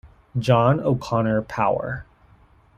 John 0.39 0.79
O'Connor 0.79 1.43
Power. 1.43 2.05